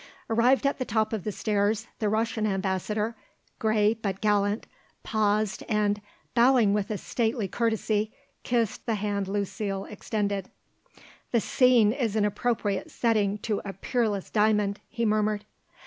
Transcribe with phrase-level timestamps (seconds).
[0.31, 3.15] Arrived at the top of the stairs, the Russian Ambassador,
[3.59, 4.65] grey but gallant,
[5.03, 6.01] paused and,
[6.33, 8.11] bowing with a stately courtesy,
[8.41, 10.49] kissed the hand Lucile extended.
[11.31, 15.45] "The scene is an appropriate setting to a peerless diamond," he murmured.